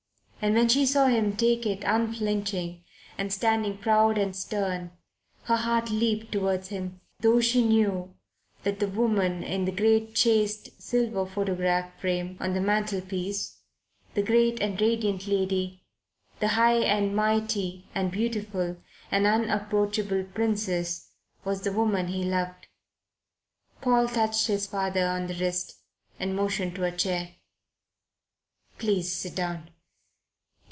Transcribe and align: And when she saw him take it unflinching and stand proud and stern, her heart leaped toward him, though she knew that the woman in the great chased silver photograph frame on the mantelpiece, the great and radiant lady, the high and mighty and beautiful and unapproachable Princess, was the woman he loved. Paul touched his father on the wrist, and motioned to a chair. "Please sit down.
And 0.43 0.55
when 0.55 0.69
she 0.69 0.87
saw 0.87 1.05
him 1.05 1.35
take 1.35 1.67
it 1.67 1.83
unflinching 1.85 2.83
and 3.15 3.31
stand 3.31 3.79
proud 3.79 4.17
and 4.17 4.35
stern, 4.35 4.89
her 5.43 5.55
heart 5.55 5.91
leaped 5.91 6.31
toward 6.31 6.65
him, 6.65 6.99
though 7.19 7.39
she 7.41 7.63
knew 7.63 8.15
that 8.63 8.79
the 8.79 8.87
woman 8.87 9.43
in 9.43 9.65
the 9.65 9.71
great 9.71 10.15
chased 10.15 10.81
silver 10.81 11.27
photograph 11.27 11.91
frame 12.01 12.37
on 12.39 12.55
the 12.55 12.59
mantelpiece, 12.59 13.59
the 14.15 14.23
great 14.23 14.59
and 14.63 14.81
radiant 14.81 15.27
lady, 15.27 15.83
the 16.39 16.47
high 16.47 16.79
and 16.79 17.15
mighty 17.15 17.85
and 17.93 18.11
beautiful 18.11 18.77
and 19.11 19.27
unapproachable 19.27 20.23
Princess, 20.33 21.11
was 21.45 21.61
the 21.61 21.71
woman 21.71 22.07
he 22.07 22.23
loved. 22.23 22.65
Paul 23.79 24.07
touched 24.07 24.47
his 24.47 24.65
father 24.65 25.05
on 25.05 25.27
the 25.27 25.35
wrist, 25.35 25.77
and 26.19 26.35
motioned 26.35 26.73
to 26.77 26.85
a 26.85 26.91
chair. 26.91 27.35
"Please 28.79 29.13
sit 29.13 29.35
down. 29.35 29.69